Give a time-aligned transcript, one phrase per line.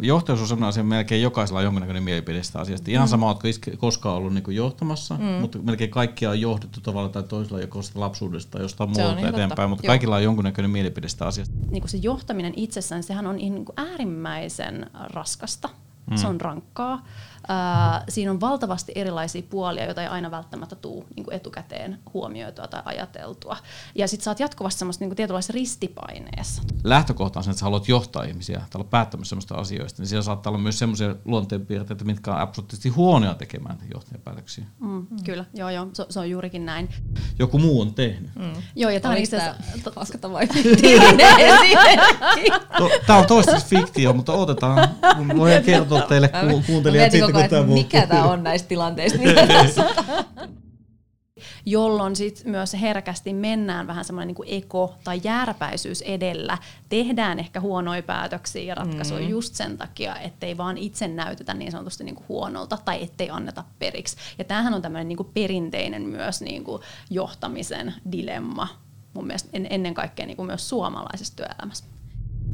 [0.00, 2.90] Johtajuus on sellainen asia, melkein jokaisella on jonkinnäköinen mielipide sitä asiasta.
[2.90, 3.10] Ihan mm.
[3.10, 5.24] sama, oletko koskaan ollut niin johtamassa, mm.
[5.24, 9.48] mutta melkein kaikkia on johdettu tavalla tai toisella joko sitä lapsuudesta tai jostain muualta eteenpäin,
[9.48, 9.68] totta.
[9.68, 9.90] mutta Joo.
[9.90, 11.54] kaikilla on jonkinnäköinen mielipide sitä asiasta.
[11.70, 15.68] Niin kuin se johtaminen itsessään, sehän on niin kuin äärimmäisen raskasta.
[16.10, 16.16] Mm.
[16.16, 17.04] Se on rankkaa.
[17.48, 22.66] Ää, siinä on valtavasti erilaisia puolia, joita ei aina välttämättä tule niin kuin etukäteen huomioitua
[22.66, 23.56] tai ajateltua.
[23.94, 26.62] Ja sitten sä oot jatkuvasti semmoista niin tietynlaisessa ristipaineessa.
[26.84, 30.22] Lähtökohta on se, että sä haluat johtaa ihmisiä tai olla päättämässä semmoista asioista, niin siellä
[30.22, 34.64] saattaa olla myös semmoisia luonteenpiirteitä, mitkä on absoluuttisesti huonoja tekemään johtajapäätöksiä.
[34.80, 35.06] Mm, mm.
[35.24, 36.88] Kyllä, joo joo, se, se on juurikin näin.
[37.38, 38.30] Joku muu on tehnyt.
[38.34, 38.52] Mm.
[38.76, 39.62] Joo, ja tämä on itse asiassa...
[43.06, 44.88] Tämä on toistaiseksi fiktio, mutta otetaan.
[45.36, 46.30] Voin kertoa teille
[46.66, 49.18] kuuntelijat sitten, kun tämä Mikä tämä on näistä tilanteista?
[51.66, 56.58] jolloin sit myös herkästi mennään vähän semmoinen niin eko- tai järpäisyys edellä.
[56.88, 59.28] Tehdään ehkä huonoja päätöksiä ja ratkaisuja mm.
[59.28, 63.64] just sen takia, ettei vaan itse näytetä niin sanotusti niin kuin huonolta tai ettei anneta
[63.78, 64.16] periksi.
[64.38, 68.68] Ja tämähän on tämmöinen niin kuin perinteinen myös niin kuin johtamisen dilemma
[69.14, 71.84] mun mielestä ennen kaikkea niin kuin myös suomalaisessa työelämässä.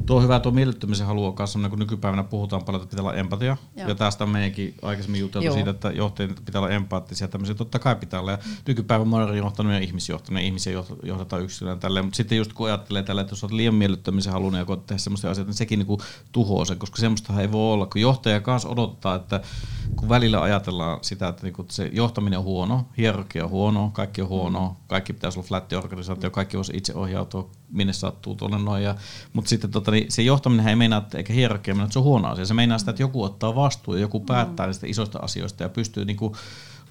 [0.09, 3.57] Tuo on hyvä tuo miellyttämisen halu kanssa, kun nykypäivänä puhutaan paljon, että pitää olla empatia.
[3.77, 3.89] Joo.
[3.89, 5.55] Ja tästä on meidänkin aikaisemmin juteltu Joo.
[5.55, 7.29] siitä, että johtajien pitää olla empaattisia.
[7.29, 8.31] Tämmöisiä totta kai pitää olla.
[8.31, 8.53] Ja mm.
[8.67, 12.05] nykypäivän moderni johtanut ja ihmisjohtanut, ihmisiä johdetaan yksilöön tälleen.
[12.05, 14.99] Mutta sitten just kun ajattelee tällä, että jos olet liian miellyttämisen halunnut ja koet tehdä
[14.99, 15.99] semmoisia asioita, niin sekin niin
[16.33, 17.87] tuhoaa sen, koska semmoista ei voi olla.
[17.87, 19.41] Kun johtaja kanssa odottaa, että
[19.97, 24.29] kun välillä ajatellaan sitä, että niinku se johtaminen on huono, hierarkia on huono, kaikki on
[24.29, 28.83] huono, kaikki pitäisi olla flätti organisaatio, kaikki voisi itse ohjautua minne sattuu tuonne noin.
[28.83, 28.95] Ja,
[29.33, 32.29] mutta sitten tota, niin se johtaminen ei meinaa, eikä hierarkia meinaa, että se on huono
[32.29, 32.45] asia.
[32.45, 34.69] Se meinaa sitä, että joku ottaa vastuun ja joku päättää mm.
[34.69, 36.37] niistä isoista asioista ja pystyy niinku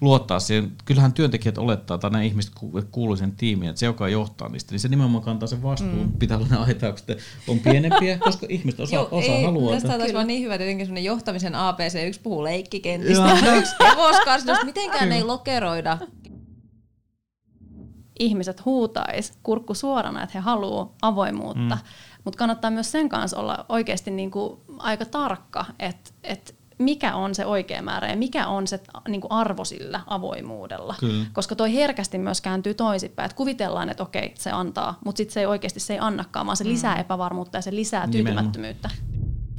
[0.00, 0.72] luottaa siihen.
[0.84, 2.52] Kyllähän työntekijät olettaa, tai nämä ihmiset
[2.90, 6.06] kuuluu sen tiimiin, että se, joka johtaa niistä, niin se nimenomaan kantaa sen vastuun.
[6.06, 6.12] Mm.
[6.12, 9.74] Pitää olla ne aitaukset, on pienempiä, koska ihmiset osaa, Joo, osaa ei, haluaa.
[9.74, 15.12] Tästä on vaan niin hyvä tietenkin semmoinen johtamisen ABC, yksi puhuu leikkikentistä, yksi hevoskarsinosta, mitenkään
[15.12, 15.98] ei lokeroida
[18.18, 21.74] ihmiset huutais kurkku suorana, että he haluavat avoimuutta.
[21.74, 21.88] Mm.
[22.24, 27.46] Mutta kannattaa myös sen kanssa olla oikeasti niinku aika tarkka, että et mikä on se
[27.46, 30.94] oikea määrä ja mikä on se niin kuin arvo sillä avoimuudella.
[31.00, 31.24] Kyllä.
[31.32, 35.40] Koska toi herkästi myös kääntyy toisinpäin, että kuvitellaan, että okei, se antaa, mutta sitten se
[35.40, 36.70] ei oikeasti se ei annakaan, vaan se mm.
[36.70, 38.90] lisää epävarmuutta ja se lisää tyytymättömyyttä.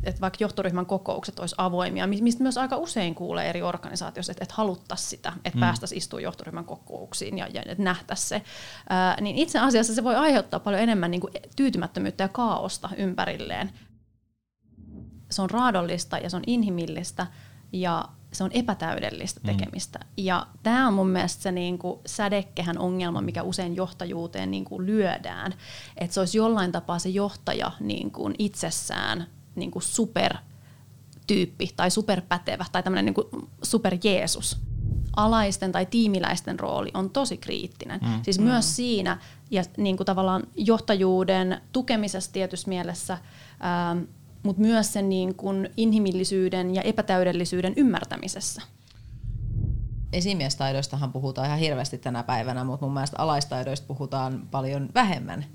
[0.03, 4.55] Että vaikka johtoryhmän kokoukset olisi avoimia, mistä myös aika usein kuulee eri organisaatioissa, että, että
[4.57, 5.59] haluttaisiin sitä, että mm.
[5.59, 8.41] päästäisiin istumaan johtoryhmän kokouksiin ja, ja että nähtäisiin se,
[8.89, 13.71] ää, niin itse asiassa se voi aiheuttaa paljon enemmän niin kuin tyytymättömyyttä ja kaaosta ympärilleen
[15.31, 17.27] se on raadollista ja se on inhimillistä
[17.71, 19.45] ja se on epätäydellistä mm.
[19.45, 19.99] tekemistä.
[19.99, 20.05] Mm.
[20.17, 25.53] Ja tämä on mun mielestä se niinku sädekkehän ongelma, mikä usein johtajuuteen niinku lyödään.
[25.97, 29.27] Että se olisi jollain tapaa se johtaja niinku itsessään
[29.59, 34.57] niinku supertyyppi tai superpätevä tai tämmöinen niinku super Jeesus.
[35.15, 37.99] Alaisten tai tiimiläisten rooli on tosi kriittinen.
[38.01, 38.19] Mm.
[38.23, 38.45] Siis mm.
[38.45, 39.19] myös siinä
[39.51, 44.03] ja niinku tavallaan johtajuuden tukemisessa tietyssä mielessä ähm,
[44.43, 48.61] mutta myös sen niin kuin inhimillisyyden ja epätäydellisyyden ymmärtämisessä.
[50.13, 55.45] Esimiestaidoistahan puhutaan ihan hirveästi tänä päivänä, mutta mun mielestä alaistaidoista puhutaan paljon vähemmän.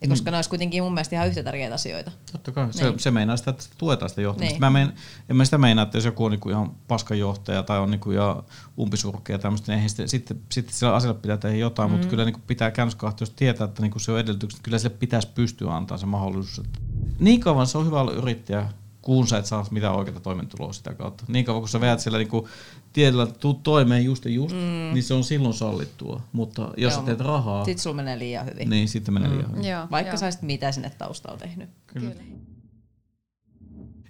[0.00, 0.32] Ja koska mm.
[0.32, 2.10] ne olisi kuitenkin mun mielestä ihan yhtä tärkeitä asioita.
[2.32, 2.72] Totta kai.
[2.72, 2.98] Se, niin.
[2.98, 4.54] se meinaa sitä, että tuetaan sitä johtamista.
[4.54, 4.60] Niin.
[4.60, 4.92] Mä mein,
[5.28, 8.42] en mä sitä meinaa, että jos joku on niinku ihan paskajohtaja tai on niinku ihan
[8.78, 11.92] umpisurkea ja tämmöistä, niin sitten, sitten, sitten sillä asialla pitää tehdä jotain, mm.
[11.92, 15.28] mutta kyllä niinku pitää käännöskahti, jos tietää, että niinku se on edellytykset, kyllä sille pitäisi
[15.34, 16.58] pystyä antaa se mahdollisuus.
[16.58, 16.78] Että
[17.18, 18.68] niin kauan se on hyvä olla yrittäjä,
[19.08, 21.24] kun sä et saa mitään oikeaa toimeentuloa sitä kautta.
[21.28, 22.48] Niin kauan kun sä veät siellä niinku
[22.92, 24.94] tietyllä tuu toimeen just ja just, mm.
[24.94, 26.20] niin se on silloin sallittua.
[26.32, 27.64] Mutta jos Joo, sä teet rahaa...
[27.64, 28.70] Sitten sulla menee liian hyvin.
[28.70, 29.36] Niin, sitten menee mm.
[29.36, 29.64] liian hyvin.
[29.64, 31.70] Joo, Vaikka sä olisit mitä sinne taustalla tehnyt.
[31.86, 32.10] Kyllä.
[32.10, 32.22] Kyllä.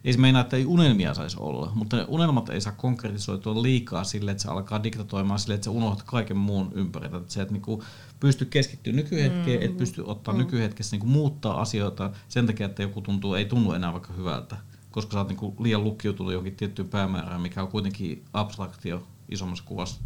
[0.05, 4.05] Ei se meinaa, että ei unelmia saisi olla, mutta ne unelmat ei saa konkretisoitua liikaa
[4.05, 7.17] sille, että se alkaa diktatoimaan sille, että se unohtaa kaiken muun ympäriltä.
[7.17, 7.83] Että se, että niinku
[8.21, 9.65] pysty keskittyä nykyhetkeen, mm.
[9.65, 10.39] että pysty ottaa mm.
[10.39, 14.57] nykyhetkessä niinku muuttaa asioita sen takia, että joku tuntuu, ei tunnu enää vaikka hyvältä,
[14.99, 20.01] koska sä oot niinku liian lukkiutunut johonkin tiettyyn päämäärään, mikä on kuitenkin abstraktio isommassa kuvassa.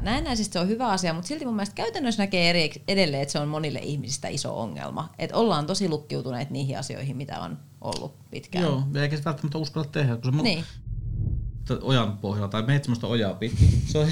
[0.00, 3.38] Näennäisesti se on hyvä asia, mutta silti mun mielestä käytännössä näkee eri, edelleen, että se
[3.38, 5.08] on monille ihmisistä iso ongelma.
[5.18, 8.64] Että ollaan tosi lukkiutuneet niihin asioihin, mitä on ollut pitkään.
[8.64, 10.16] Joo, eikä se välttämättä uskalla tehdä.
[10.16, 10.64] Kun se niin.
[11.82, 13.82] ojan pohjalla tai meitä sellaista ojaa pitkin.
[13.86, 14.08] Se on,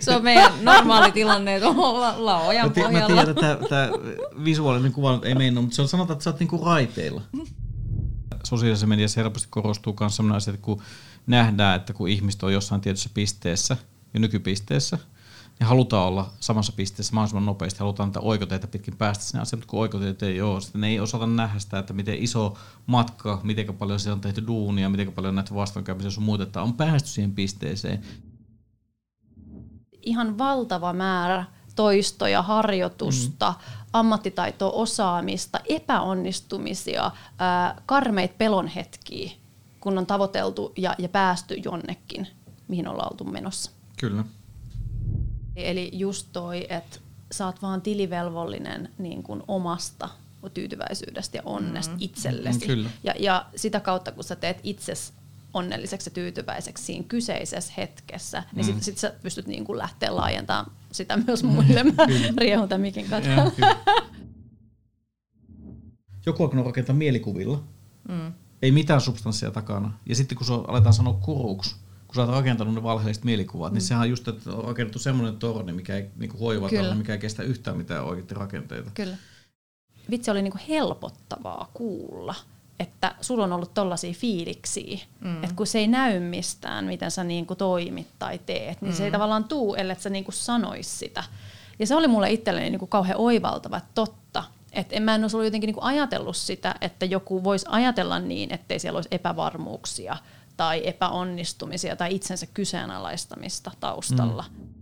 [0.00, 3.00] se on meidän normaali tilanne, että ollaan ojan mä pohjalla.
[3.00, 3.90] Mä tiedän, että tämä
[4.44, 7.22] visuaalinen kuva ei meinaa, mutta se on sanotaan, että sä oot niinku raiteilla.
[8.46, 10.82] Sosiaalisessa mediassa helposti korostuu myös sellainen asia, että kun
[11.26, 13.76] nähdään, että kun ihmiset on jossain tietyssä pisteessä
[14.14, 14.98] ja nykypisteessä,
[15.58, 19.70] niin halutaan olla samassa pisteessä mahdollisimman nopeasti, halutaan että oikoteita pitkin päästä sinne asiaan, mutta
[19.70, 23.74] kun oikoteita ei ole, sitten ne ei osata nähdä sitä, että miten iso matka, miten
[23.74, 27.32] paljon siellä on tehty duunia, miten paljon näitä vastoinkäymisiä on muuta, että on päästy siihen
[27.32, 28.00] pisteeseen.
[30.02, 31.44] Ihan valtava määrä
[31.76, 33.85] toistoja, harjoitusta, mm.
[33.98, 39.30] Ammattitaitoa, osaamista, epäonnistumisia, ää, karmeit pelonhetkiä,
[39.80, 42.26] kun on tavoiteltu ja, ja päästy jonnekin,
[42.68, 43.70] mihin ollaan oltu menossa.
[44.00, 44.24] Kyllä.
[45.56, 46.98] Eli just toi, että
[47.32, 50.08] sä oot vaan tilivelvollinen niin kuin omasta
[50.54, 51.98] tyytyväisyydestä ja onnesta mm.
[52.00, 52.66] itsellesi.
[52.66, 52.90] Kyllä.
[53.04, 55.12] Ja, ja sitä kautta, kun sä teet itses
[55.56, 58.66] onnelliseksi ja tyytyväiseksi siinä kyseisessä hetkessä, niin mm.
[58.66, 61.82] sitten sit sä pystyt niin kuin lähteä laajentamaan sitä myös muille.
[61.82, 62.06] Mä
[62.38, 63.06] riehun tämän mikin
[66.26, 67.62] Joku on rakentaa mielikuvilla.
[68.08, 68.32] Mm.
[68.62, 69.92] Ei mitään substanssia takana.
[70.06, 71.76] Ja sitten kun se aletaan sanoa kuruksi,
[72.06, 73.76] kun sä oot rakentanut ne valheelliset mielikuvat, niin mm.
[73.76, 77.18] niin sehän on just, että on rakennettu semmoinen torni, mikä ei niin hoivata, mikä ei
[77.18, 78.90] kestä yhtään mitään oikeasti rakenteita.
[78.94, 79.16] Kyllä.
[80.10, 82.34] Vitsi oli niin helpottavaa kuulla
[82.80, 85.44] että sulla on ollut tollaisia fiiliksiä, mm.
[85.44, 88.96] että kun se ei näy mistään, miten sä niin kuin toimit tai teet, niin mm.
[88.96, 89.12] se ei mm.
[89.12, 91.24] tavallaan tuu, ellei sä niin kuin sanois sitä.
[91.78, 95.24] Ja se oli mulle itselleni niin kuin kauhean oivaltava, että totta, että en mä en
[95.24, 99.08] olisi ollut jotenkin niin kuin ajatellut sitä, että joku voisi ajatella niin, ettei siellä olisi
[99.12, 100.16] epävarmuuksia
[100.56, 104.44] tai epäonnistumisia tai itsensä kyseenalaistamista taustalla.
[104.58, 104.75] Mm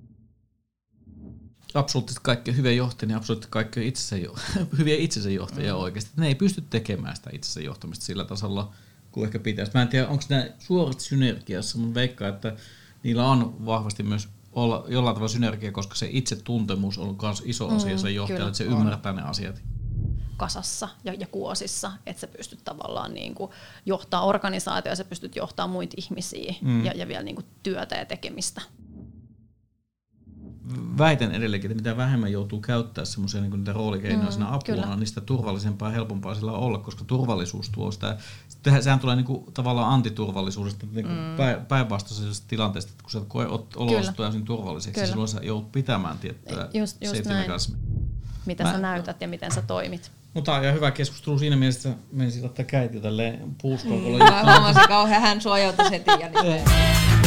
[1.74, 4.16] absoluuttisesti kaikki hyviä johtajia, niin absoluuttisesti kaikki itsensä,
[4.78, 5.80] hyviä itsensä johtajia mm.
[5.80, 6.10] oikeasti.
[6.16, 8.72] Ne ei pysty tekemään sitä itsensä johtamista sillä tasolla,
[9.12, 9.72] kuin ehkä pitäisi.
[9.74, 12.56] Mä en tiedä, onko nämä suorasti synergiassa, mutta veikkaa, että
[13.02, 17.92] niillä on vahvasti myös olla jollain tavalla synergia, koska se itsetuntemus on myös iso asia
[17.92, 18.72] mm, sen johtajalle, että se on.
[18.72, 19.62] ymmärtää ne asiat
[20.36, 23.50] kasassa ja, ja kuosissa, että sä pystyt tavallaan niin kuin
[23.86, 26.84] johtaa organisaatioa, sä pystyt johtaa muita ihmisiä mm.
[26.84, 28.62] ja, ja vielä niin kuin työtä ja tekemistä
[30.98, 34.96] väitän edelleenkin, että mitä vähemmän joutuu käyttää semmoisia niin niitä roolikeinoja mm, siinä apuna, kyllä.
[34.96, 38.16] niin sitä turvallisempaa ja helpompaa sillä olla, koska turvallisuus tuo sitä,
[38.80, 41.66] sehän tulee niin kuin, tavallaan antiturvallisuudesta, niin kuin mm.
[41.68, 43.46] päinvastaisesta tilanteesta, että kun sä koe
[43.76, 45.06] olosta täysin turvalliseksi, kyllä.
[45.06, 47.14] silloin sä joudut pitämään tiettyä just, just
[48.46, 50.10] Mitä Mä, sä näytät ja miten sä toimit.
[50.34, 54.00] Mutta on hyvä keskustelu siinä mielessä, että menisit ottaa käiti tälleen puuskoon.
[54.02, 56.10] Mm, mä huomasin kauhean, hän suojautui heti.
[56.10, 56.64] Ja niin.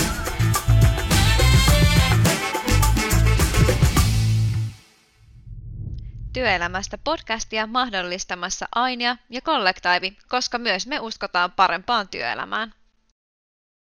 [6.37, 12.73] Työelämästä podcastia mahdollistamassa Ainia ja Kollektiivi, koska myös me uskotaan parempaan työelämään.